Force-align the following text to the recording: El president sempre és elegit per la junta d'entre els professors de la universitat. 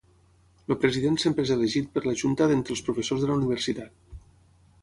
El 0.67 0.77
president 0.85 1.19
sempre 1.25 1.45
és 1.47 1.51
elegit 1.57 1.93
per 1.97 2.03
la 2.07 2.15
junta 2.23 2.49
d'entre 2.53 2.75
els 2.77 2.83
professors 2.89 3.27
de 3.27 3.31
la 3.33 3.37
universitat. 3.41 4.19